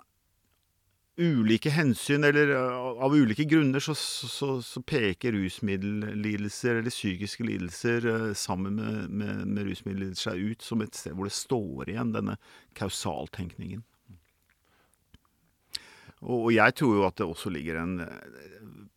[1.22, 8.08] ulike hensyn, eller eh, av ulike grunner, så, så, så peker rusmiddellidelser eller psykiske lidelser
[8.10, 12.14] eh, sammen med, med, med rusmiddellidelser seg ut som et sted hvor det står igjen,
[12.16, 12.38] denne
[12.80, 13.86] kausaltenkningen.
[16.22, 17.96] Og, jeg tror jo at det også ligger en,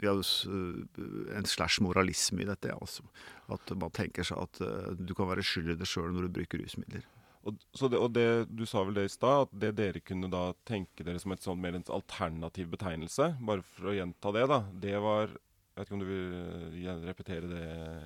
[0.04, 2.72] en slash moralisme i dette.
[2.74, 3.06] Altså.
[3.52, 6.34] At man tenker seg at uh, du kan være skyld i det sjøl når du
[6.40, 7.06] bruker rusmidler.
[7.44, 10.46] Og, det, og det, Du sa vel det i stad, at det dere kunne da
[10.64, 14.60] tenke dere som et sånn mer en alternativ betegnelse, bare for å gjenta det, da,
[14.84, 15.34] det var
[15.74, 17.62] jeg vet ikke om du vil repetere det,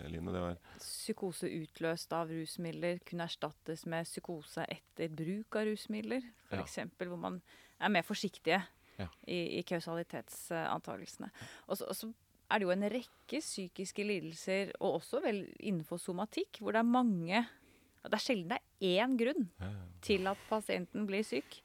[0.09, 0.33] Line?
[0.33, 6.25] Det var Psykose utløst av rusmidler kunne erstattes med psykose etter bruk av rusmidler.
[6.49, 6.79] F.eks.
[6.81, 6.87] Ja.
[7.03, 7.37] hvor man
[7.77, 8.63] er mer forsiktige
[8.99, 9.09] ja.
[9.27, 11.31] i, i kausalitetsantakelsene.
[11.69, 12.11] Og så
[12.49, 16.93] er det jo en rekke psykiske lidelser, og også vel innenfor somatikk, hvor det er
[16.97, 17.47] mange
[17.99, 19.87] og Det er sjelden det er én grunn ja, ja.
[20.07, 21.59] til at pasienten blir syk.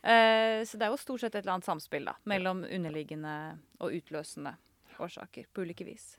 [0.00, 3.34] Uh, så det er jo stort sett et eller annet samspill da, mellom underliggende
[3.82, 4.54] og utløsende
[5.02, 6.12] årsaker på ulike vis.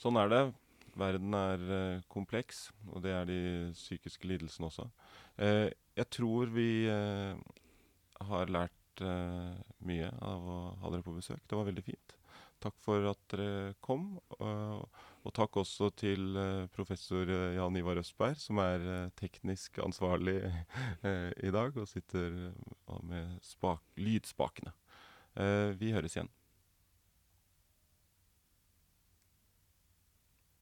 [0.00, 0.42] Sånn er det.
[1.00, 3.40] Verden er uh, kompleks, og det er de
[3.78, 4.88] psykiske lidelsene også.
[5.38, 8.74] Uh, jeg tror vi har lært
[9.04, 11.42] uh, mye av å ha dere på besøk.
[11.48, 12.16] Det var veldig fint.
[12.60, 14.18] takk for at dere kom.
[14.36, 14.82] Uh,
[15.24, 20.38] og takk også til uh, professor Jan Ivar Østberg, som er teknisk ansvarlig
[21.46, 22.52] i dag og sitter
[23.02, 24.72] med spak lydspakene.
[25.78, 26.28] vi høres igjen.